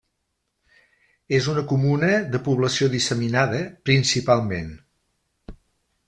És 1.39 1.49
una 1.51 1.63
comuna 1.71 2.09
de 2.35 2.41
població 2.47 2.89
disseminada, 2.93 3.59
principalment. 3.91 4.73